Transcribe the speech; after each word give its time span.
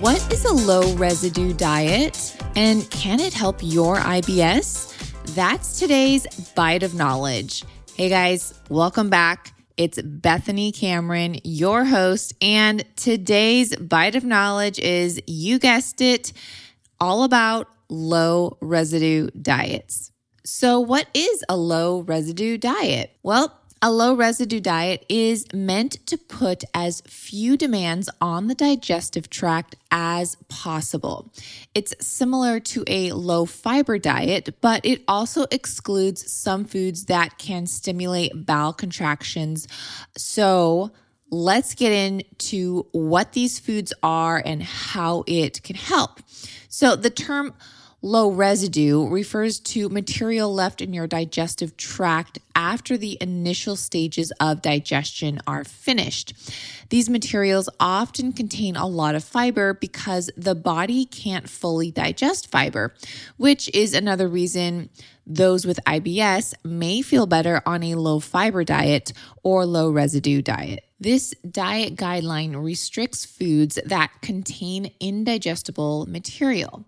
What 0.00 0.32
is 0.32 0.44
a 0.44 0.52
low 0.52 0.94
residue 0.94 1.52
diet 1.52 2.36
and 2.54 2.88
can 2.90 3.18
it 3.18 3.32
help 3.32 3.58
your 3.62 3.96
IBS? 3.96 4.92
That's 5.34 5.78
today's 5.78 6.26
bite 6.54 6.82
of 6.82 6.94
knowledge. 6.94 7.64
Hey 7.96 8.08
guys, 8.08 8.54
welcome 8.68 9.08
back. 9.08 9.54
It's 9.76 10.00
Bethany 10.00 10.72
Cameron, 10.72 11.38
your 11.44 11.84
host, 11.84 12.34
and 12.40 12.84
today's 12.96 13.76
bite 13.76 14.14
of 14.14 14.24
knowledge 14.24 14.78
is 14.78 15.20
you 15.26 15.58
guessed 15.58 16.00
it, 16.00 16.32
all 16.98 17.24
about 17.24 17.68
low 17.88 18.56
residue 18.60 19.28
diets. 19.30 20.12
So, 20.46 20.78
what 20.78 21.08
is 21.12 21.42
a 21.48 21.56
low 21.56 22.02
residue 22.02 22.56
diet? 22.56 23.10
Well, 23.24 23.58
a 23.82 23.90
low 23.90 24.14
residue 24.14 24.60
diet 24.60 25.04
is 25.08 25.44
meant 25.52 26.06
to 26.06 26.16
put 26.16 26.62
as 26.72 27.00
few 27.00 27.56
demands 27.56 28.08
on 28.20 28.46
the 28.46 28.54
digestive 28.54 29.28
tract 29.28 29.74
as 29.90 30.36
possible. 30.48 31.32
It's 31.74 31.94
similar 31.98 32.60
to 32.60 32.84
a 32.86 33.10
low 33.10 33.44
fiber 33.44 33.98
diet, 33.98 34.54
but 34.60 34.86
it 34.86 35.02
also 35.08 35.46
excludes 35.50 36.30
some 36.32 36.64
foods 36.64 37.06
that 37.06 37.38
can 37.38 37.66
stimulate 37.66 38.46
bowel 38.46 38.72
contractions. 38.72 39.66
So, 40.16 40.92
let's 41.28 41.74
get 41.74 41.90
into 41.90 42.86
what 42.92 43.32
these 43.32 43.58
foods 43.58 43.92
are 44.00 44.40
and 44.46 44.62
how 44.62 45.24
it 45.26 45.64
can 45.64 45.74
help. 45.74 46.20
So, 46.68 46.94
the 46.94 47.10
term 47.10 47.52
Low 48.06 48.30
residue 48.30 49.04
refers 49.08 49.58
to 49.58 49.88
material 49.88 50.54
left 50.54 50.80
in 50.80 50.92
your 50.92 51.08
digestive 51.08 51.76
tract 51.76 52.38
after 52.54 52.96
the 52.96 53.18
initial 53.20 53.74
stages 53.74 54.32
of 54.38 54.62
digestion 54.62 55.40
are 55.44 55.64
finished. 55.64 56.32
These 56.90 57.10
materials 57.10 57.68
often 57.80 58.32
contain 58.32 58.76
a 58.76 58.86
lot 58.86 59.16
of 59.16 59.24
fiber 59.24 59.74
because 59.74 60.30
the 60.36 60.54
body 60.54 61.04
can't 61.04 61.50
fully 61.50 61.90
digest 61.90 62.48
fiber, 62.48 62.94
which 63.38 63.68
is 63.74 63.92
another 63.92 64.28
reason 64.28 64.88
those 65.26 65.66
with 65.66 65.80
IBS 65.84 66.54
may 66.62 67.02
feel 67.02 67.26
better 67.26 67.60
on 67.66 67.82
a 67.82 67.96
low 67.96 68.20
fiber 68.20 68.62
diet 68.62 69.12
or 69.42 69.66
low 69.66 69.90
residue 69.90 70.42
diet. 70.42 70.85
This 70.98 71.34
diet 71.48 71.94
guideline 71.94 72.62
restricts 72.64 73.26
foods 73.26 73.78
that 73.84 74.10
contain 74.22 74.92
indigestible 74.98 76.06
material. 76.08 76.86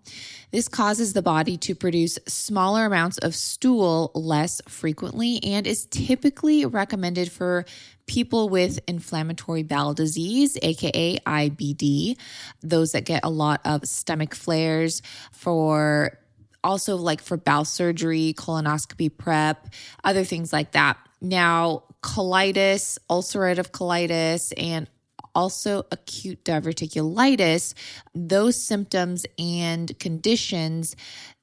This 0.51 0.67
causes 0.67 1.13
the 1.13 1.21
body 1.21 1.57
to 1.57 1.75
produce 1.75 2.17
smaller 2.27 2.85
amounts 2.85 3.19
of 3.19 3.35
stool 3.35 4.11
less 4.15 4.61
frequently 4.67 5.39
and 5.43 5.67
is 5.67 5.85
typically 5.85 6.65
recommended 6.65 7.31
for 7.31 7.65
people 8.07 8.49
with 8.49 8.79
inflammatory 8.87 9.61
bowel 9.61 9.93
disease, 9.93 10.57
aka 10.63 11.19
IBD, 11.19 12.17
those 12.61 12.93
that 12.93 13.05
get 13.05 13.23
a 13.23 13.29
lot 13.29 13.61
of 13.63 13.87
stomach 13.87 14.33
flares, 14.33 15.03
for 15.31 16.17
also 16.63 16.95
like 16.95 17.21
for 17.21 17.37
bowel 17.37 17.63
surgery, 17.63 18.33
colonoscopy 18.35 19.15
prep, 19.15 19.67
other 20.03 20.23
things 20.23 20.51
like 20.51 20.71
that. 20.71 20.97
Now, 21.21 21.83
colitis, 22.01 22.97
ulcerative 23.09 23.71
colitis, 23.71 24.53
and 24.57 24.87
also 25.35 25.83
acute 25.91 26.43
diverticulitis, 26.43 27.73
those 28.13 28.61
symptoms 28.61 29.25
and 29.37 29.97
conditions, 29.99 30.95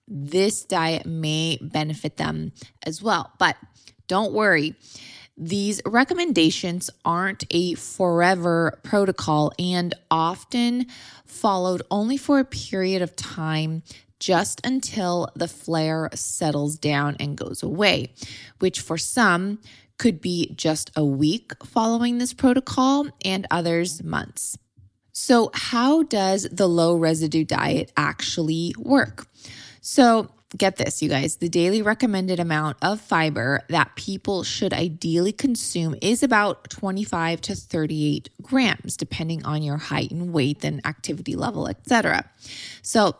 this 0.08 0.64
diet 0.64 1.06
may 1.06 1.58
benefit 1.60 2.16
them 2.16 2.52
as 2.84 3.02
well. 3.02 3.30
But 3.38 3.56
don't 4.06 4.32
worry. 4.32 4.74
These 5.38 5.82
recommendations 5.84 6.88
aren't 7.04 7.44
a 7.50 7.74
forever 7.74 8.78
protocol 8.82 9.52
and 9.58 9.94
often 10.10 10.86
followed 11.26 11.82
only 11.90 12.16
for 12.16 12.38
a 12.38 12.44
period 12.44 13.02
of 13.02 13.14
time 13.16 13.82
just 14.18 14.64
until 14.64 15.28
the 15.36 15.48
flare 15.48 16.08
settles 16.14 16.76
down 16.78 17.16
and 17.20 17.36
goes 17.36 17.62
away, 17.62 18.12
which 18.60 18.80
for 18.80 18.96
some 18.96 19.58
could 19.98 20.20
be 20.20 20.52
just 20.54 20.90
a 20.96 21.04
week 21.04 21.52
following 21.64 22.18
this 22.18 22.32
protocol 22.32 23.06
and 23.24 23.46
others 23.50 24.02
months. 24.02 24.58
So, 25.12 25.50
how 25.54 26.02
does 26.02 26.46
the 26.52 26.68
low 26.68 26.96
residue 26.96 27.44
diet 27.44 27.90
actually 27.96 28.74
work? 28.78 29.26
So, 29.80 30.30
get 30.56 30.76
this, 30.76 31.02
you 31.02 31.08
guys 31.08 31.36
the 31.36 31.48
daily 31.48 31.80
recommended 31.80 32.38
amount 32.38 32.76
of 32.82 33.00
fiber 33.00 33.62
that 33.68 33.96
people 33.96 34.42
should 34.42 34.72
ideally 34.72 35.32
consume 35.32 35.96
is 36.02 36.22
about 36.22 36.68
25 36.70 37.40
to 37.40 37.54
38 37.54 38.28
grams, 38.42 38.96
depending 38.96 39.44
on 39.44 39.62
your 39.62 39.78
height 39.78 40.10
and 40.10 40.32
weight 40.32 40.64
and 40.64 40.84
activity 40.86 41.34
level, 41.34 41.66
etc. 41.66 42.28
So, 42.82 43.16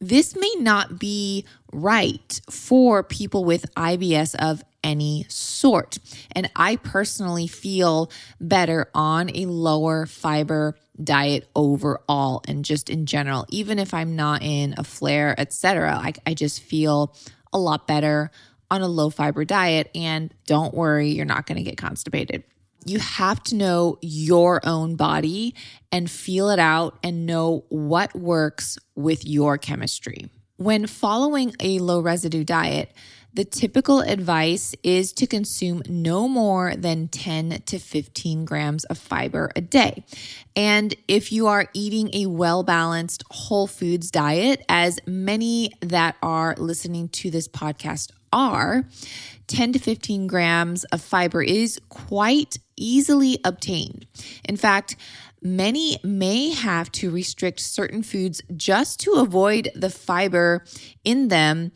this 0.00 0.36
may 0.36 0.52
not 0.58 0.98
be 0.98 1.44
right 1.72 2.40
for 2.50 3.02
people 3.02 3.44
with 3.44 3.72
IBS 3.74 4.34
of 4.36 4.62
any 4.84 5.26
sort. 5.28 5.98
And 6.32 6.50
I 6.54 6.76
personally 6.76 7.46
feel 7.46 8.10
better 8.40 8.88
on 8.94 9.30
a 9.34 9.46
lower 9.46 10.06
fiber 10.06 10.76
diet 11.02 11.48
overall 11.54 12.42
and 12.48 12.64
just 12.64 12.90
in 12.90 13.06
general 13.06 13.46
even 13.50 13.78
if 13.78 13.94
i'm 13.94 14.16
not 14.16 14.42
in 14.42 14.74
a 14.78 14.82
flare 14.82 15.32
etc 15.38 15.96
I, 15.96 16.12
I 16.26 16.34
just 16.34 16.60
feel 16.60 17.14
a 17.52 17.58
lot 17.58 17.86
better 17.86 18.32
on 18.68 18.82
a 18.82 18.88
low 18.88 19.08
fiber 19.08 19.44
diet 19.44 19.92
and 19.94 20.34
don't 20.46 20.74
worry 20.74 21.10
you're 21.10 21.24
not 21.24 21.46
going 21.46 21.56
to 21.56 21.62
get 21.62 21.76
constipated 21.76 22.42
you 22.84 22.98
have 22.98 23.42
to 23.44 23.56
know 23.56 23.98
your 24.00 24.60
own 24.64 24.96
body 24.96 25.54
and 25.92 26.10
feel 26.10 26.50
it 26.50 26.58
out 26.58 26.98
and 27.02 27.26
know 27.26 27.64
what 27.68 28.14
works 28.14 28.78
with 28.94 29.26
your 29.26 29.58
chemistry. 29.58 30.30
When 30.56 30.86
following 30.86 31.54
a 31.60 31.78
low 31.78 32.00
residue 32.00 32.44
diet, 32.44 32.92
the 33.34 33.44
typical 33.44 34.00
advice 34.00 34.74
is 34.82 35.12
to 35.12 35.26
consume 35.26 35.82
no 35.88 36.26
more 36.26 36.74
than 36.74 37.08
10 37.08 37.62
to 37.66 37.78
15 37.78 38.44
grams 38.44 38.84
of 38.86 38.98
fiber 38.98 39.52
a 39.54 39.60
day. 39.60 40.02
And 40.56 40.94
if 41.06 41.30
you 41.30 41.46
are 41.46 41.68
eating 41.74 42.10
a 42.14 42.26
well 42.26 42.62
balanced 42.62 43.22
whole 43.30 43.66
foods 43.66 44.10
diet, 44.10 44.64
as 44.68 44.98
many 45.06 45.72
that 45.82 46.16
are 46.22 46.56
listening 46.58 47.10
to 47.10 47.30
this 47.30 47.46
podcast 47.46 48.10
are, 48.32 48.84
10 49.46 49.74
to 49.74 49.78
15 49.78 50.26
grams 50.26 50.84
of 50.84 51.00
fiber 51.00 51.42
is 51.42 51.80
quite 51.88 52.58
easily 52.82 53.38
obtained. 53.44 54.06
In 54.44 54.56
fact, 54.56 54.96
many 55.42 55.98
may 56.02 56.50
have 56.50 56.90
to 56.92 57.10
restrict 57.10 57.60
certain 57.60 58.02
foods 58.02 58.42
just 58.56 59.00
to 59.00 59.12
avoid 59.12 59.70
the 59.74 59.90
fiber 59.90 60.64
in 61.04 61.28
them, 61.28 61.72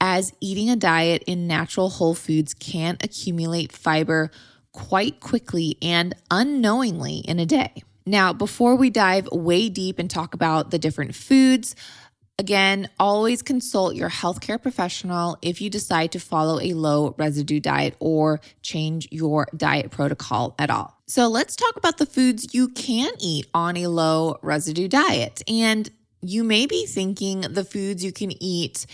as 0.00 0.32
eating 0.40 0.70
a 0.70 0.76
diet 0.76 1.24
in 1.26 1.46
natural 1.46 1.90
whole 1.90 2.14
foods 2.14 2.54
can 2.54 2.96
accumulate 3.02 3.72
fiber 3.72 4.30
quite 4.72 5.18
quickly 5.18 5.76
and 5.82 6.14
unknowingly 6.30 7.18
in 7.18 7.38
a 7.40 7.46
day. 7.46 7.82
Now, 8.06 8.32
before 8.32 8.76
we 8.76 8.90
dive 8.90 9.28
way 9.32 9.68
deep 9.68 9.98
and 9.98 10.08
talk 10.08 10.34
about 10.34 10.70
the 10.70 10.78
different 10.78 11.14
foods, 11.14 11.74
Again, 12.40 12.88
always 13.00 13.42
consult 13.42 13.96
your 13.96 14.08
healthcare 14.08 14.62
professional 14.62 15.36
if 15.42 15.60
you 15.60 15.68
decide 15.68 16.12
to 16.12 16.20
follow 16.20 16.60
a 16.60 16.72
low 16.72 17.16
residue 17.18 17.58
diet 17.58 17.96
or 17.98 18.40
change 18.62 19.08
your 19.10 19.48
diet 19.56 19.90
protocol 19.90 20.54
at 20.56 20.70
all. 20.70 20.96
So, 21.08 21.26
let's 21.26 21.56
talk 21.56 21.76
about 21.76 21.98
the 21.98 22.06
foods 22.06 22.54
you 22.54 22.68
can 22.68 23.10
eat 23.18 23.48
on 23.54 23.76
a 23.76 23.88
low 23.88 24.38
residue 24.40 24.86
diet. 24.86 25.42
And 25.48 25.90
you 26.20 26.44
may 26.44 26.66
be 26.66 26.86
thinking 26.86 27.40
the 27.40 27.64
foods 27.64 28.04
you 28.04 28.12
can 28.12 28.30
eat 28.40 28.86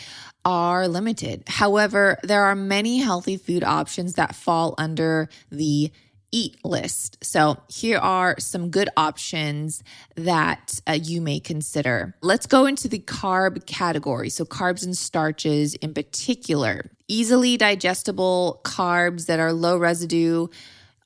are 0.47 0.89
limited. 0.89 1.45
However, 1.47 2.19
there 2.23 2.45
are 2.45 2.55
many 2.55 2.99
healthy 2.99 3.37
food 3.37 3.63
options 3.63 4.15
that 4.15 4.35
fall 4.35 4.75
under 4.79 5.29
the 5.51 5.93
eat 6.35 6.63
list. 6.65 7.17
So, 7.23 7.59
here 7.69 7.99
are 7.99 8.35
some 8.41 8.69
good 8.71 8.89
options 8.97 9.85
that 10.17 10.81
uh, 10.87 10.99
you 11.01 11.21
may 11.21 11.39
consider. 11.39 12.17
Let's 12.23 12.47
go 12.47 12.67
into 12.67 12.89
the 12.89 12.99
carb 12.99 13.67
category. 13.67 14.31
So, 14.31 14.45
carbs 14.45 14.85
and 14.85 14.99
starches 14.99 15.75
in 15.75 15.95
particular. 15.95 16.91
Easily 17.07 17.57
digestible 17.57 18.61
carbs 18.65 19.27
that 19.27 19.39
are 19.39 19.53
low 19.53 19.79
residue 19.79 20.49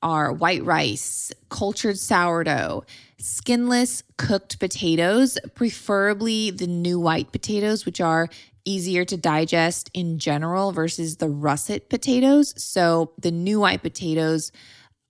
are 0.01 0.33
white 0.33 0.63
rice, 0.63 1.31
cultured 1.49 1.99
sourdough, 1.99 2.83
skinless 3.19 4.01
cooked 4.17 4.59
potatoes, 4.59 5.37
preferably 5.53 6.49
the 6.49 6.67
new 6.67 6.99
white 6.99 7.31
potatoes, 7.31 7.85
which 7.85 8.01
are 8.01 8.29
easier 8.65 9.05
to 9.05 9.17
digest 9.17 9.91
in 9.93 10.17
general 10.17 10.71
versus 10.71 11.17
the 11.17 11.29
russet 11.29 11.87
potatoes. 11.87 12.55
So, 12.57 13.11
the 13.19 13.31
new 13.31 13.59
white 13.59 13.83
potatoes 13.83 14.51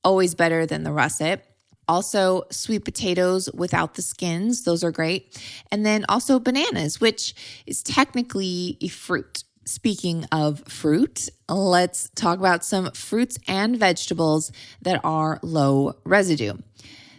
always 0.04 0.36
better 0.36 0.66
than 0.66 0.84
the 0.84 0.92
russet. 0.92 1.46
Also, 1.88 2.44
sweet 2.52 2.86
potatoes 2.86 3.50
without 3.52 3.96
the 3.96 4.04
skins, 4.04 4.64
those 4.64 4.84
are 4.84 4.92
great. 4.92 5.42
And 5.72 5.84
then 5.84 6.06
also 6.08 6.40
bananas, 6.40 7.02
which 7.02 7.34
is 7.66 7.82
technically 7.82 8.78
a 8.80 8.90
fruit. 8.90 9.44
Speaking 9.66 10.26
of 10.32 10.64
fruit, 10.68 11.30
let's 11.48 12.10
talk 12.16 12.38
about 12.38 12.64
some 12.64 12.92
fruits 12.92 13.40
and 13.48 13.78
vegetables 13.78 14.52
that 14.82 15.02
are 15.04 15.40
low 15.42 15.94
residue. 16.04 16.54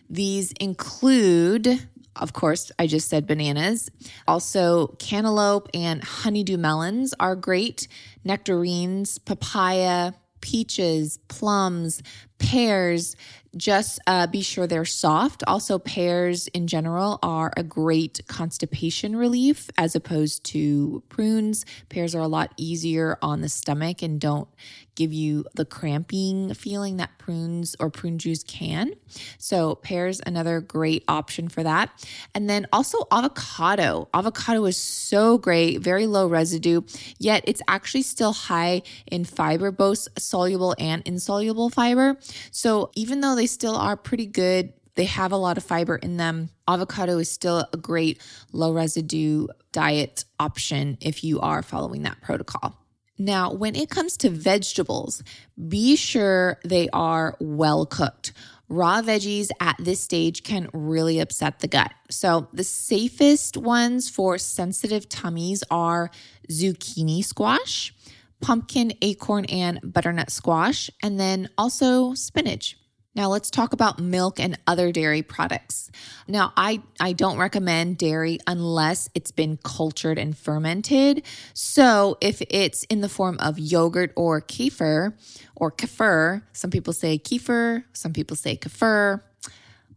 These 0.09 0.53
include, 0.61 1.89
of 2.17 2.33
course, 2.33 2.73
I 2.79 2.87
just 2.87 3.09
said 3.09 3.27
bananas. 3.27 3.89
Also, 4.27 4.89
cantaloupe 4.99 5.69
and 5.75 6.03
honeydew 6.03 6.59
melons 6.59 7.15
are 7.21 7.37
great. 7.37 7.87
Nectarines, 8.25 9.19
papaya, 9.19 10.13
peaches, 10.41 11.19
plums, 11.29 12.03
pears, 12.41 13.15
just 13.57 13.99
uh, 14.07 14.27
be 14.27 14.43
sure 14.43 14.67
they're 14.67 14.85
soft. 14.85 15.43
Also, 15.47 15.79
pears 15.79 16.47
in 16.49 16.67
general 16.67 17.19
are 17.23 17.53
a 17.57 17.63
great 17.63 18.21
constipation 18.29 19.17
relief 19.17 19.71
as 19.77 19.97
opposed 19.97 20.45
to 20.45 21.03
prunes. 21.09 21.65
Pears 21.89 22.15
are 22.15 22.23
a 22.23 22.29
lot 22.29 22.53
easier 22.57 23.19
on 23.23 23.41
the 23.41 23.49
stomach 23.49 24.03
and 24.03 24.21
don't 24.21 24.49
give 24.95 25.13
you 25.13 25.45
the 25.55 25.65
cramping 25.65 26.53
feeling 26.55 26.99
that 26.99 27.11
prunes 27.19 27.75
or 27.81 27.91
prune 27.91 28.19
juice 28.19 28.43
can. 28.45 28.93
So, 29.39 29.75
pears 29.75 30.21
another 30.25 30.61
great 30.61 31.05
option 31.09 31.49
for 31.49 31.63
that. 31.63 31.91
And 32.35 32.49
then 32.49 32.67
also 32.73 32.99
avocado. 33.11 34.09
Avocado 34.15 34.65
is 34.67 34.77
so 34.77 35.39
great, 35.39 35.79
very 35.79 36.07
low 36.07 36.29
residue, 36.29 36.83
yet 37.19 37.43
it's 37.47 37.63
actually 37.67 38.03
still 38.03 38.33
high 38.33 38.83
in 39.11 39.25
fiber, 39.25 39.73
both 39.73 40.07
soluble 40.19 40.77
and 40.79 41.03
insoluble 41.05 41.71
fiber. 41.71 42.17
So, 42.51 42.91
even 42.95 43.21
though 43.21 43.35
they 43.35 43.47
still 43.47 43.77
are 43.77 43.97
pretty 43.97 44.27
good. 44.27 44.73
They 44.97 45.05
have 45.05 45.33
a 45.33 45.37
lot 45.37 45.57
of 45.57 45.65
fiber 45.65 45.97
in 45.97 46.17
them. 46.17 46.51
Avocado 46.69 47.17
is 47.19 47.31
still 47.31 47.65
a 47.73 47.77
great 47.77 48.21
low 48.53 48.73
residue 48.73 49.47
diet 49.73 50.25
option 50.39 50.99
if 51.01 51.23
you 51.25 51.41
are 51.41 51.63
following 51.63 52.03
that 52.03 52.21
protocol. 52.21 52.77
Now, 53.17 53.53
when 53.53 53.77
it 53.77 53.91
comes 53.91 54.17
to 54.19 54.31
vegetables, 54.31 55.23
be 55.69 55.95
sure 55.95 56.59
they 56.65 56.89
are 56.91 57.37
well 57.39 57.85
cooked. 57.85 58.33
Raw 58.71 59.03
veggies 59.03 59.51
at 59.61 59.77
this 59.79 60.01
stage 60.01 60.43
can 60.43 60.71
really 60.73 61.19
upset 61.19 61.59
the 61.59 61.69
gut. 61.69 61.93
So, 62.09 62.49
the 62.53 62.65
safest 62.65 63.57
ones 63.57 64.09
for 64.09 64.39
sensitive 64.39 65.09
tummies 65.09 65.63
are 65.71 66.11
zucchini 66.49 67.25
squash, 67.25 67.95
pumpkin, 68.41 68.93
acorn, 69.03 69.45
and 69.47 69.81
butternut 69.83 70.31
squash, 70.31 70.91
and 71.03 71.19
then 71.19 71.49
also 71.59 72.15
spinach. 72.15 72.77
Now 73.15 73.29
let's 73.29 73.51
talk 73.51 73.73
about 73.73 73.99
milk 73.99 74.39
and 74.39 74.57
other 74.69 74.93
dairy 74.93 75.23
products. 75.23 75.91
Now 76.29 76.53
I 76.57 76.81
I 77.01 77.13
don't 77.13 77.39
recommend 77.39 77.99
dairy 77.99 78.39
unless 78.47 79.09
it's 79.15 79.33
been 79.33 79.59
cultured 79.65 80.17
and 80.17 80.37
fermented. 80.37 81.25
So 81.53 82.19
if 82.21 82.41
it's 82.49 82.85
in 82.85 83.01
the 83.01 83.09
form 83.09 83.37
of 83.41 83.59
yogurt 83.59 84.13
or 84.15 84.41
kefir 84.41 85.15
or 85.57 85.73
kefir, 85.73 86.43
some 86.53 86.71
people 86.71 86.93
say 86.93 87.19
kefir, 87.19 87.83
some 87.93 88.13
people 88.13 88.37
say 88.37 88.57
kefir, 88.57 89.23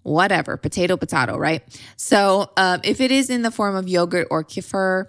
whatever, 0.01 0.57
potato 0.57 0.97
potato, 0.97 1.37
right? 1.37 1.61
So 1.97 2.51
um, 2.57 2.81
if 2.83 2.99
it 2.99 3.11
is 3.11 3.29
in 3.29 3.43
the 3.43 3.51
form 3.51 3.75
of 3.75 3.87
yogurt 3.87 4.27
or 4.31 4.43
kefir, 4.43 5.05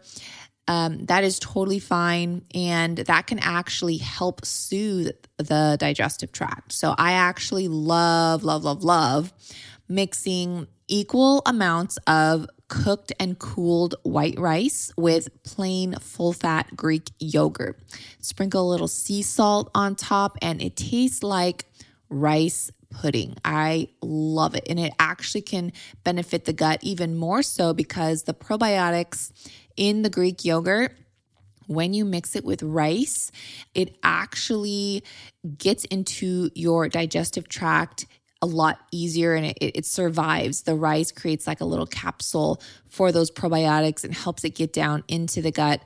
um, 0.66 1.04
that 1.06 1.24
is 1.24 1.38
totally 1.38 1.78
fine. 1.78 2.44
And 2.54 2.98
that 2.98 3.26
can 3.26 3.38
actually 3.38 3.98
help 3.98 4.44
soothe 4.44 5.10
the 5.36 5.76
digestive 5.78 6.32
tract. 6.32 6.72
So 6.72 6.94
I 6.96 7.12
actually 7.12 7.68
love, 7.68 8.44
love, 8.44 8.64
love, 8.64 8.82
love 8.84 9.32
mixing 9.88 10.66
equal 10.88 11.42
amounts 11.46 11.98
of 12.06 12.46
cooked 12.68 13.12
and 13.20 13.38
cooled 13.38 13.94
white 14.02 14.38
rice 14.38 14.90
with 14.96 15.28
plain 15.44 15.94
full 16.00 16.32
fat 16.32 16.74
Greek 16.74 17.10
yogurt. 17.18 17.78
Sprinkle 18.20 18.68
a 18.68 18.70
little 18.70 18.88
sea 18.88 19.22
salt 19.22 19.70
on 19.74 19.94
top, 19.94 20.38
and 20.40 20.62
it 20.62 20.76
tastes 20.76 21.22
like 21.22 21.66
rice 22.08 22.70
pudding. 22.94 23.36
I 23.44 23.88
love 24.02 24.54
it. 24.54 24.66
And 24.68 24.78
it 24.78 24.92
actually 24.98 25.42
can 25.42 25.72
benefit 26.04 26.44
the 26.44 26.52
gut 26.52 26.80
even 26.82 27.16
more 27.16 27.42
so 27.42 27.74
because 27.74 28.22
the 28.22 28.34
probiotics 28.34 29.32
in 29.76 30.02
the 30.02 30.10
Greek 30.10 30.44
yogurt 30.44 30.92
when 31.66 31.94
you 31.94 32.04
mix 32.04 32.36
it 32.36 32.44
with 32.44 32.62
rice, 32.62 33.32
it 33.74 33.96
actually 34.02 35.02
gets 35.56 35.84
into 35.86 36.50
your 36.54 36.88
digestive 36.88 37.48
tract 37.48 38.06
a 38.42 38.46
lot 38.46 38.78
easier 38.92 39.34
and 39.34 39.46
it, 39.46 39.56
it, 39.60 39.86
survives. 39.86 40.62
The 40.62 40.74
rice 40.74 41.10
creates 41.10 41.46
like 41.46 41.62
a 41.62 41.64
little 41.64 41.86
capsule 41.86 42.60
for 42.88 43.10
those 43.10 43.30
probiotics 43.30 44.04
and 44.04 44.12
helps 44.12 44.44
it 44.44 44.54
get 44.54 44.72
down 44.72 45.02
into 45.08 45.40
the 45.40 45.50
gut. 45.50 45.82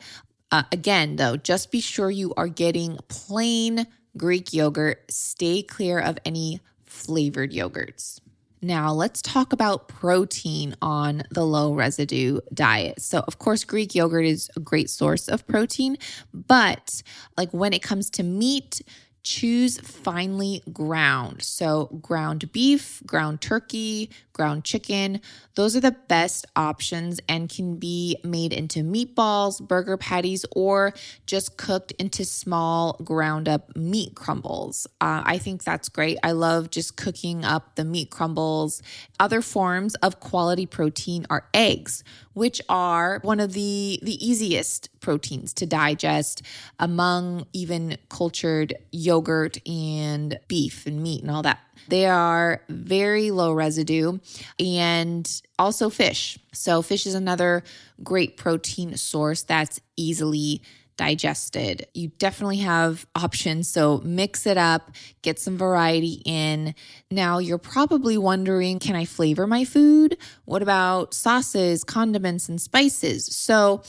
Uh, 0.50 0.64
again, 0.72 1.14
though, 1.16 1.37
just 1.37 1.70
be 1.70 1.81
sure 1.81 2.10
you 2.10 2.34
are 2.37 2.49
getting 2.49 2.99
plain 3.06 3.87
Greek 4.16 4.52
yogurt. 4.52 5.05
Stay 5.08 5.62
clear 5.62 6.00
of 6.00 6.19
any 6.25 6.60
flavored 6.88 7.52
yogurts. 7.52 8.20
Now, 8.61 8.93
let's 8.93 9.23
talk 9.23 9.52
about 9.52 9.87
protein 9.87 10.75
on 10.82 11.23
the 11.31 11.44
low 11.44 11.75
residue 11.75 12.40
diet. 12.52 13.00
So, 13.00 13.23
of 13.29 13.38
course, 13.38 13.62
Greek 13.62 13.94
yogurt 13.94 14.24
is 14.24 14.51
a 14.56 14.60
great 14.60 14.91
source 14.91 15.29
of 15.29 15.46
protein, 15.46 15.96
but 16.34 17.03
like 17.36 17.53
when 17.53 17.72
it 17.72 17.82
comes 17.82 18.10
to 18.10 18.24
meat, 18.24 18.82
choose 19.22 19.79
finely 19.79 20.62
ground. 20.72 21.43
So, 21.43 21.86
ground 22.03 22.51
beef, 22.51 23.01
ground 23.06 23.41
turkey, 23.41 24.10
ground 24.38 24.64
chicken, 24.64 25.20
those 25.56 25.74
are 25.76 25.80
the 25.80 25.96
best 26.06 26.46
options 26.54 27.20
and 27.28 27.50
can 27.50 27.76
be 27.76 28.16
made 28.22 28.52
into 28.52 28.84
meatballs, 28.84 29.60
burger 29.60 29.96
patties, 29.96 30.46
or 30.52 30.94
just 31.26 31.56
cooked 31.56 31.90
into 31.98 32.24
small 32.24 32.92
ground 33.02 33.48
up 33.48 33.76
meat 33.76 34.14
crumbles. 34.14 34.86
Uh, 35.00 35.22
I 35.26 35.38
think 35.38 35.64
that's 35.64 35.88
great. 35.88 36.16
I 36.22 36.30
love 36.32 36.70
just 36.70 36.96
cooking 36.96 37.44
up 37.44 37.74
the 37.74 37.84
meat 37.84 38.10
crumbles. 38.10 38.80
Other 39.18 39.42
forms 39.42 39.96
of 39.96 40.20
quality 40.20 40.64
protein 40.64 41.26
are 41.28 41.48
eggs, 41.52 42.04
which 42.34 42.62
are 42.68 43.18
one 43.22 43.40
of 43.40 43.52
the, 43.52 43.98
the 44.02 44.24
easiest 44.24 44.88
proteins 45.00 45.52
to 45.54 45.66
digest 45.66 46.42
among 46.78 47.46
even 47.52 47.98
cultured 48.08 48.74
yogurt 48.92 49.58
and 49.68 50.38
beef 50.46 50.86
and 50.86 51.02
meat 51.02 51.22
and 51.22 51.32
all 51.32 51.42
that. 51.42 51.58
They 51.87 52.06
are 52.06 52.63
very 52.69 53.31
low 53.31 53.53
residue 53.53 54.19
and 54.58 55.43
also 55.58 55.91
fish. 55.91 56.39
So, 56.53 56.82
fish 56.82 57.06
is 57.06 57.15
another 57.15 57.63
great 58.03 58.37
protein 58.37 58.97
source 58.97 59.43
that's 59.43 59.81
easily 59.97 60.63
digested. 60.99 61.87
You 61.94 62.08
definitely 62.19 62.58
have 62.58 63.06
options. 63.15 63.69
So 63.69 64.03
mix 64.05 64.47
it 64.47 64.58
up, 64.58 64.91
get 65.23 65.39
some 65.39 65.56
variety 65.56 66.20
in. 66.27 66.75
Now, 67.11 67.39
you're 67.39 67.56
probably 67.56 68.19
wondering 68.19 68.79
can 68.81 68.97
I 68.97 69.06
flavor 69.06 69.47
my 69.47 69.65
food? 69.65 70.19
What 70.44 70.61
about 70.61 71.15
sauces, 71.15 71.85
condiments, 71.85 72.51
and 72.51 72.61
spices? 72.61 73.25
So 73.25 73.82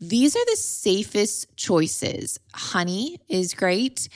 these 0.00 0.36
are 0.36 0.44
the 0.44 0.56
safest 0.56 1.56
choices. 1.56 2.38
Honey 2.52 3.18
is 3.28 3.54
great, 3.54 4.08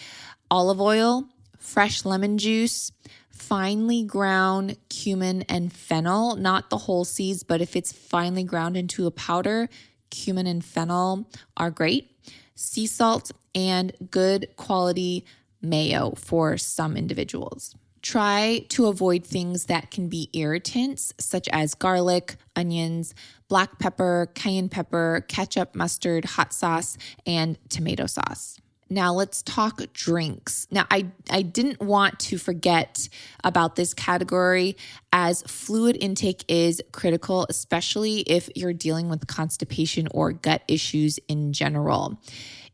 olive 0.51 0.81
oil, 0.81 1.25
fresh 1.59 2.05
lemon 2.05 2.37
juice, 2.37 2.91
finely 3.41 4.05
ground 4.05 4.77
cumin 4.91 5.43
and 5.49 5.73
fennel, 5.73 6.37
not 6.37 6.71
the 6.71 6.77
whole 6.77 7.05
seeds, 7.05 7.43
but 7.43 7.61
if 7.61 7.75
it's 7.75 7.91
finely 7.91 8.45
ground 8.45 8.77
into 8.77 9.07
a 9.07 9.11
powder, 9.11 9.69
cumin 10.11 10.47
and 10.47 10.65
fennel 10.65 11.27
are 11.57 11.71
great, 11.71 12.17
sea 12.55 12.87
salt, 12.87 13.33
and 13.55 13.93
good 14.11 14.47
quality 14.57 15.25
mayo 15.63 16.13
for 16.17 16.59
some 16.59 16.97
individuals. 16.97 17.75
Try 18.03 18.67
to 18.71 18.87
avoid 18.87 19.25
things 19.25 19.67
that 19.67 19.91
can 19.91 20.09
be 20.09 20.31
irritants, 20.33 21.13
such 21.19 21.49
as 21.49 21.75
garlic, 21.75 22.37
onions, 22.55 23.15
black 23.49 23.79
pepper, 23.79 24.31
cayenne 24.35 24.69
pepper, 24.69 25.25
ketchup, 25.29 25.75
mustard, 25.75 26.25
hot 26.25 26.53
sauce, 26.53 26.97
and 27.27 27.59
tomato 27.69 28.07
sauce. 28.07 28.61
Now 28.93 29.15
let's 29.15 29.43
talk 29.43 29.81
drinks. 29.93 30.67
Now 30.71 30.85
I 30.91 31.07
I 31.31 31.43
didn't 31.43 31.81
want 31.81 32.19
to 32.21 32.39
forget 32.39 33.09
about 33.45 33.77
this 33.77 33.95
category 33.95 34.77
as 35.13 35.43
fluid 35.43 35.97
intake 36.01 36.45
is 36.49 36.83
critical 36.91 37.47
especially 37.49 38.21
if 38.21 38.51
you're 38.57 38.73
dealing 38.73 39.09
with 39.09 39.29
constipation 39.29 40.09
or 40.11 40.33
gut 40.33 40.63
issues 40.67 41.21
in 41.29 41.53
general. 41.53 42.19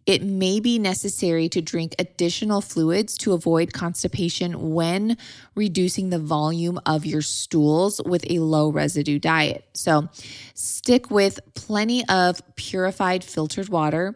It 0.07 0.23
may 0.23 0.61
be 0.61 0.79
necessary 0.79 1.49
to 1.49 1.61
drink 1.61 1.97
additional 1.99 2.61
fluids 2.61 3.19
to 3.19 3.33
avoid 3.33 3.73
constipation 3.73 4.73
when 4.73 5.19
reducing 5.57 6.11
the 6.11 6.21
volume 6.21 6.79
of 6.87 7.05
your 7.05 7.23
stools 7.23 8.01
with 8.07 8.25
a 8.31 8.39
low 8.39 8.71
residue 8.71 9.19
diet. 9.19 9.65
So, 9.75 10.09
stick 10.55 11.11
with 11.11 11.41
plenty 11.55 12.07
of 12.09 12.41
purified 12.55 13.25
filtered 13.25 13.69
water. 13.69 14.15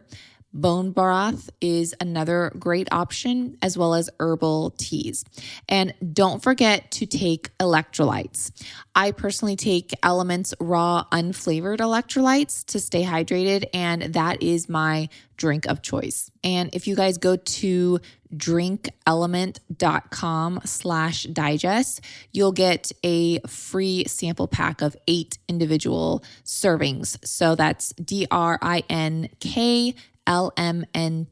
Bone 0.53 0.91
broth 0.91 1.49
is 1.61 1.95
another 2.01 2.51
great 2.59 2.89
option, 2.91 3.57
as 3.61 3.77
well 3.77 3.93
as 3.93 4.09
herbal 4.19 4.71
teas. 4.77 5.23
And 5.69 5.93
don't 6.13 6.43
forget 6.43 6.91
to 6.91 7.05
take 7.05 7.57
electrolytes. 7.57 8.51
I 8.93 9.11
personally 9.11 9.55
take 9.55 9.93
Elements 10.03 10.53
Raw 10.59 11.05
Unflavored 11.11 11.77
Electrolytes 11.77 12.65
to 12.65 12.81
stay 12.81 13.03
hydrated, 13.03 13.69
and 13.73 14.13
that 14.13 14.43
is 14.43 14.67
my 14.67 15.07
drink 15.37 15.65
of 15.67 15.81
choice. 15.81 16.29
And 16.43 16.69
if 16.73 16.87
you 16.87 16.95
guys 16.95 17.17
go 17.17 17.35
to 17.35 17.99
drinklmnt.com 18.35 20.61
slash 20.65 21.23
digest, 21.23 22.01
you'll 22.31 22.51
get 22.51 22.91
a 23.03 23.39
free 23.41 24.05
sample 24.07 24.47
pack 24.47 24.81
of 24.81 24.95
eight 25.07 25.37
individual 25.47 26.23
servings. 26.45 27.17
So 27.25 27.55
that's 27.55 27.93
D 27.93 28.27
R 28.29 28.59
I 28.61 28.83
N 28.89 29.29
K 29.39 29.95
lmnt.com 30.27 31.27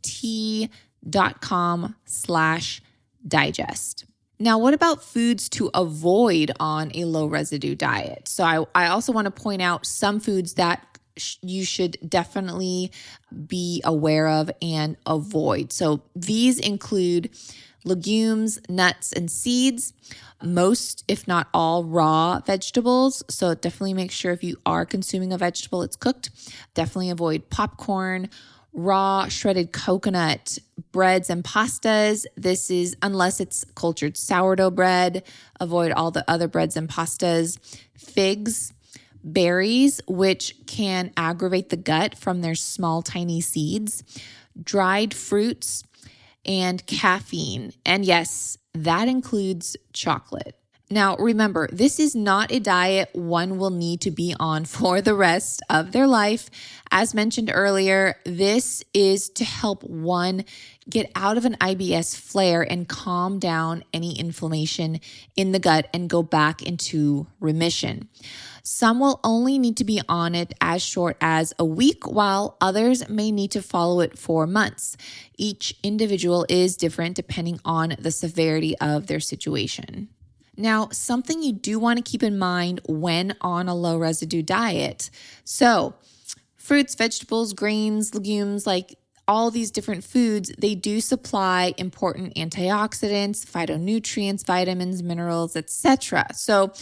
slash 2.05 2.81
digest. 3.27 4.05
Now, 4.41 4.57
what 4.57 4.73
about 4.73 5.03
foods 5.03 5.49
to 5.49 5.69
avoid 5.73 6.51
on 6.61 6.91
a 6.95 7.03
low 7.03 7.25
residue 7.25 7.75
diet? 7.75 8.29
So, 8.29 8.43
I, 8.43 8.63
I 8.73 8.87
also 8.87 9.11
want 9.11 9.25
to 9.25 9.31
point 9.31 9.61
out 9.61 9.85
some 9.85 10.21
foods 10.21 10.53
that 10.53 10.85
you 11.41 11.65
should 11.65 11.97
definitely 12.07 12.93
be 13.47 13.81
aware 13.83 14.29
of 14.29 14.49
and 14.61 14.95
avoid. 15.05 15.73
So, 15.73 16.03
these 16.15 16.57
include 16.57 17.31
legumes, 17.83 18.59
nuts, 18.69 19.11
and 19.11 19.29
seeds, 19.29 19.93
most, 20.41 21.03
if 21.09 21.27
not 21.27 21.49
all, 21.53 21.83
raw 21.83 22.39
vegetables. 22.39 23.21
So, 23.29 23.53
definitely 23.55 23.93
make 23.93 24.11
sure 24.11 24.31
if 24.31 24.41
you 24.41 24.55
are 24.65 24.85
consuming 24.85 25.33
a 25.33 25.37
vegetable, 25.37 25.81
it's 25.81 25.97
cooked. 25.97 26.29
Definitely 26.73 27.09
avoid 27.09 27.49
popcorn 27.49 28.29
raw 28.73 29.27
shredded 29.27 29.71
coconut 29.71 30.57
breads 30.91 31.29
and 31.29 31.43
pastas. 31.43 32.25
This 32.35 32.69
is, 32.69 32.95
unless 33.01 33.39
it's 33.39 33.63
cultured 33.75 34.17
sourdough 34.17 34.71
bread, 34.71 35.23
avoid 35.59 35.91
all 35.91 36.11
the 36.11 36.29
other 36.29 36.47
breads 36.47 36.77
and 36.77 36.89
pastas. 36.89 37.57
Figs, 37.97 38.73
berries, 39.23 40.01
which 40.07 40.55
can 40.65 41.11
aggravate 41.17 41.69
the 41.69 41.77
gut 41.77 42.15
from 42.17 42.41
their 42.41 42.55
small, 42.55 43.01
tiny 43.01 43.41
seeds, 43.41 44.03
dried 44.61 45.13
fruits, 45.13 45.83
and 46.45 46.85
caffeine. 46.85 47.73
And 47.85 48.05
yes, 48.05 48.57
that 48.73 49.07
includes 49.07 49.77
chocolate. 49.93 50.58
Now, 50.91 51.15
remember, 51.17 51.69
this 51.71 51.99
is 51.99 52.15
not 52.15 52.51
a 52.51 52.59
diet 52.59 53.09
one 53.13 53.59
will 53.59 53.69
need 53.69 54.01
to 54.01 54.11
be 54.11 54.35
on 54.39 54.65
for 54.65 55.01
the 55.01 55.13
rest 55.13 55.61
of 55.69 55.91
their 55.91 56.07
life. 56.07 56.49
As 56.89 57.13
mentioned 57.13 57.51
earlier, 57.53 58.15
this 58.25 58.83
is 58.91 59.29
to 59.31 59.45
help 59.45 59.83
one 59.83 60.45
get 60.89 61.11
out 61.13 61.37
of 61.37 61.45
an 61.45 61.57
IBS 61.61 62.17
flare 62.17 62.63
and 62.63 62.89
calm 62.89 63.37
down 63.37 63.83
any 63.93 64.17
inflammation 64.17 64.99
in 65.35 65.51
the 65.51 65.59
gut 65.59 65.87
and 65.93 66.09
go 66.09 66.23
back 66.23 66.63
into 66.63 67.27
remission. 67.39 68.09
Some 68.63 68.99
will 68.99 69.19
only 69.23 69.59
need 69.59 69.77
to 69.77 69.83
be 69.83 70.01
on 70.09 70.33
it 70.33 70.55
as 70.59 70.81
short 70.81 71.17
as 71.21 71.53
a 71.59 71.65
week, 71.65 72.07
while 72.07 72.57
others 72.59 73.07
may 73.07 73.31
need 73.31 73.51
to 73.51 73.61
follow 73.61 73.99
it 73.99 74.17
for 74.17 74.47
months. 74.47 74.97
Each 75.37 75.75
individual 75.83 76.47
is 76.49 76.75
different 76.75 77.15
depending 77.15 77.59
on 77.63 77.95
the 77.99 78.11
severity 78.11 78.75
of 78.79 79.05
their 79.05 79.19
situation. 79.19 80.09
Now, 80.59 80.89
something 80.91 81.41
you 81.41 81.53
do 81.53 81.79
want 81.79 81.97
to 81.97 82.03
keep 82.03 82.21
in 82.21 82.37
mind 82.37 82.81
when 82.85 83.33
on 83.39 83.69
a 83.69 83.73
low 83.73 83.97
residue 83.97 84.41
diet. 84.41 85.09
So, 85.45 85.93
fruits, 86.57 86.95
vegetables, 86.95 87.53
grains, 87.53 88.13
legumes, 88.13 88.67
like 88.67 88.98
all 89.29 89.51
these 89.51 89.69
different 89.69 90.03
foods, 90.03 90.51
they 90.57 90.73
do 90.73 90.99
supply 90.99 91.71
important 91.77 92.33
antioxidants, 92.33 93.45
phytonutrients, 93.45 94.43
vitamins, 94.43 95.03
minerals, 95.03 95.55
etc. 95.55 96.25
So, 96.33 96.73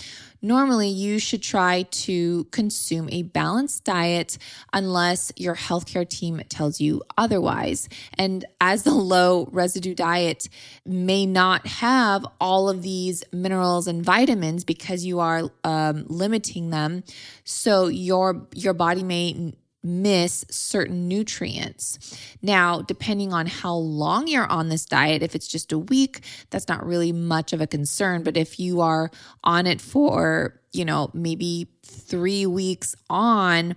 normally 0.42 0.88
you 0.88 1.20
should 1.20 1.44
try 1.44 1.82
to 1.82 2.46
consume 2.46 3.10
a 3.12 3.24
balanced 3.24 3.84
diet 3.84 4.38
unless 4.72 5.34
your 5.36 5.56
healthcare 5.56 6.08
team 6.08 6.42
tells 6.48 6.80
you 6.80 7.02
otherwise. 7.18 7.90
And 8.18 8.46
as 8.62 8.84
the 8.84 8.94
low 8.94 9.50
residue 9.52 9.96
diet 9.96 10.48
may 10.86 11.26
not 11.26 11.68
have 11.68 12.26
all 12.40 12.70
of 12.70 12.82
these 12.82 13.26
minerals 13.34 13.88
and 13.88 14.06
vitamins 14.06 14.64
because 14.64 15.04
you 15.04 15.20
are 15.20 15.50
um, 15.66 16.06
limiting 16.08 16.70
them, 16.70 17.04
so 17.44 17.88
your 17.88 18.48
your 18.56 18.74
body 18.74 19.04
may 19.04 19.54
miss 19.88 20.46
certain 20.50 21.08
nutrients. 21.08 22.18
Now, 22.42 22.82
depending 22.82 23.34
on 23.34 23.48
how 23.48 23.76
long 23.76 24.28
you're 24.28 24.48
on 24.48 24.70
this 24.70 24.86
diet, 24.86 25.24
if 25.24 25.34
it's 25.34 25.48
just 25.48 25.72
a 25.72 25.80
week, 25.80 26.22
that's 26.50 26.68
not 26.68 26.86
really 26.86 27.12
much 27.12 27.54
of 27.54 27.62
a 27.62 27.68
concern. 27.68 28.24
But 28.24 28.38
if 28.38 28.60
you 28.60 28.82
are 28.82 29.10
on 29.44 29.66
it 29.66 29.82
for, 29.82 30.60
you 30.74 30.86
know, 30.86 31.10
maybe 31.14 31.68
three 31.84 32.46
weeks 32.46 32.96
on, 33.10 33.76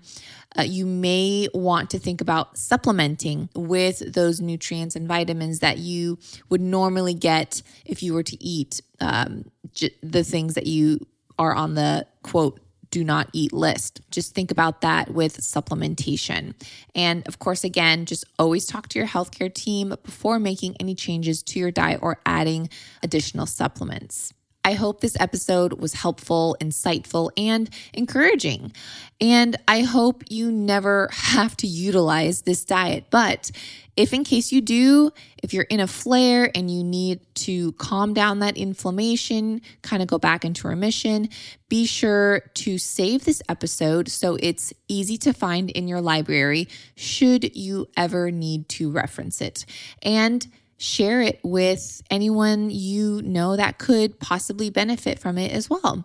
uh, 0.59 0.63
you 0.63 0.85
may 0.85 1.49
want 1.55 1.91
to 1.91 1.99
think 1.99 2.21
about 2.21 2.59
supplementing 2.59 3.49
with 3.55 4.13
those 4.13 4.41
nutrients 4.41 4.97
and 4.97 5.07
vitamins 5.07 5.61
that 5.61 5.79
you 5.79 6.19
would 6.49 6.61
normally 6.61 7.15
get 7.15 7.63
if 7.85 8.03
you 8.03 8.13
were 8.13 8.25
to 8.25 8.43
eat 8.43 8.81
um, 9.01 9.45
j- 9.73 9.95
the 10.03 10.25
things 10.25 10.55
that 10.55 10.67
you 10.67 10.99
are 11.39 11.55
on 11.55 11.75
the 11.75 12.07
quote 12.23 12.61
do 12.91 13.05
not 13.05 13.29
eat 13.33 13.53
list. 13.53 14.01
Just 14.11 14.35
think 14.35 14.51
about 14.51 14.81
that 14.81 15.11
with 15.13 15.39
supplementation. 15.39 16.55
And 16.95 17.27
of 17.29 17.39
course, 17.39 17.65
again, 17.65 18.07
just 18.07 18.25
always 18.39 18.67
talk 18.67 18.89
to 18.89 18.99
your 18.99 19.09
healthcare 19.09 19.53
team 19.53 19.95
before 20.05 20.39
making 20.39 20.77
any 20.81 20.95
changes 20.95 21.43
to 21.45 21.59
your 21.59 21.71
diet 21.71 22.01
or 22.03 22.21
adding 22.27 22.69
additional 23.03 23.47
supplements. 23.47 24.33
I 24.65 24.75
hope 24.75 25.01
this 25.01 25.17
episode 25.19 25.75
was 25.75 25.95
helpful, 25.95 26.57
insightful, 26.61 27.31
and 27.37 27.71
encouraging. 27.95 28.73
And 29.21 29.57
I 29.67 29.83
hope 29.83 30.25
you 30.29 30.53
never 30.53 31.09
have 31.13 31.57
to 31.59 31.67
utilize 31.67 32.43
this 32.43 32.65
diet. 32.65 33.07
But 33.11 33.51
if, 33.97 34.15
in 34.15 34.25
case 34.25 34.53
you 34.53 34.61
do, 34.61 35.13
if 35.43 35.53
you're 35.53 35.65
in 35.65 35.81
a 35.81 35.87
flare 35.87 36.51
and 36.55 36.71
you 36.71 36.85
need 36.85 37.21
to 37.35 37.73
calm 37.73 38.15
down 38.15 38.39
that 38.39 38.57
inflammation, 38.57 39.61
kind 39.83 40.03
of 40.03 40.09
go 40.09 40.19
back 40.19 40.45
into 40.45 40.69
remission, 40.69 41.29
be 41.69 41.87
sure 41.87 42.43
to 42.55 42.79
save 42.79 43.25
this 43.25 43.43
episode 43.49 44.09
so 44.09 44.37
it's 44.41 44.73
easy 44.89 45.17
to 45.19 45.33
find 45.33 45.71
in 45.71 45.89
your 45.89 46.01
library 46.01 46.69
should 46.97 47.57
you 47.57 47.89
ever 47.97 48.31
need 48.31 48.69
to 48.69 48.91
reference 48.91 49.41
it. 49.41 49.67
And 50.03 50.47
share 50.81 51.21
it 51.21 51.39
with 51.45 52.03
anyone 52.11 52.71
you 52.71 53.21
know 53.23 53.55
that 53.55 53.77
could 53.77 54.19
possibly 54.19 54.71
benefit 54.71 55.19
from 55.19 55.37
it 55.37 55.53
as 55.53 55.69
well. 55.69 56.05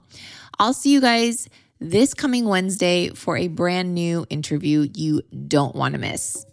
I'll 0.59 0.73
see 0.73 0.91
you 0.91 0.99
guys 0.99 1.47
this 1.79 2.13
coming 2.13 2.45
Wednesday 2.45 3.09
for 3.09 3.37
a 3.37 3.47
brand 3.47 3.95
new 3.95 4.25
interview 4.29 4.87
you 4.93 5.21
don't 5.47 5.75
want 5.75 5.93
to 5.93 5.99
miss. 5.99 6.45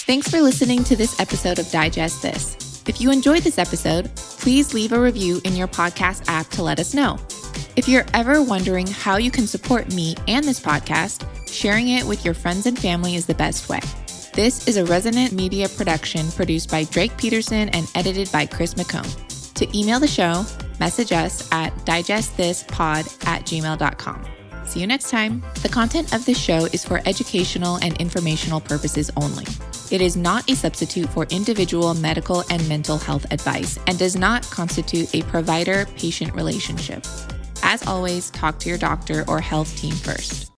Thanks 0.00 0.28
for 0.28 0.40
listening 0.40 0.84
to 0.84 0.96
this 0.96 1.18
episode 1.18 1.58
of 1.58 1.68
Digest 1.70 2.22
This. 2.22 2.84
If 2.86 3.00
you 3.00 3.10
enjoyed 3.10 3.42
this 3.42 3.58
episode, 3.58 4.14
please 4.14 4.72
leave 4.72 4.92
a 4.92 5.00
review 5.00 5.40
in 5.44 5.56
your 5.56 5.68
podcast 5.68 6.28
app 6.28 6.48
to 6.50 6.62
let 6.62 6.78
us 6.78 6.94
know. 6.94 7.18
If 7.74 7.88
you're 7.88 8.06
ever 8.14 8.42
wondering 8.42 8.86
how 8.86 9.16
you 9.16 9.30
can 9.30 9.46
support 9.46 9.92
me 9.92 10.14
and 10.28 10.44
this 10.44 10.60
podcast, 10.60 11.26
sharing 11.54 11.88
it 11.88 12.04
with 12.04 12.24
your 12.24 12.34
friends 12.34 12.66
and 12.66 12.78
family 12.78 13.14
is 13.14 13.26
the 13.26 13.34
best 13.34 13.68
way. 13.68 13.80
This 14.34 14.66
is 14.66 14.76
a 14.76 14.84
Resonant 14.84 15.32
Media 15.32 15.68
production 15.68 16.30
produced 16.32 16.70
by 16.70 16.84
Drake 16.84 17.16
Peterson 17.16 17.68
and 17.68 17.88
edited 17.94 18.30
by 18.32 18.46
Chris 18.46 18.74
McComb. 18.74 19.08
To 19.54 19.78
email 19.78 20.00
the 20.00 20.08
show, 20.08 20.44
message 20.80 21.12
us 21.12 21.48
at 21.52 21.72
digestthispod 21.86 23.26
at 23.28 23.44
gmail.com. 23.44 24.24
See 24.66 24.80
you 24.80 24.86
next 24.86 25.10
time. 25.10 25.44
The 25.62 25.68
content 25.68 26.12
of 26.12 26.24
this 26.24 26.38
show 26.38 26.64
is 26.66 26.84
for 26.84 27.00
educational 27.06 27.76
and 27.76 27.96
informational 27.98 28.60
purposes 28.60 29.10
only. 29.16 29.44
It 29.92 30.00
is 30.00 30.16
not 30.16 30.50
a 30.50 30.56
substitute 30.56 31.08
for 31.10 31.26
individual 31.26 31.94
medical 31.94 32.42
and 32.50 32.66
mental 32.68 32.98
health 32.98 33.26
advice 33.30 33.78
and 33.86 33.98
does 33.98 34.16
not 34.16 34.42
constitute 34.50 35.14
a 35.14 35.22
provider 35.22 35.86
patient 35.96 36.34
relationship. 36.34 37.04
As 37.62 37.86
always, 37.86 38.30
talk 38.30 38.58
to 38.60 38.68
your 38.68 38.78
doctor 38.78 39.24
or 39.28 39.40
health 39.40 39.76
team 39.76 39.94
first. 39.94 40.50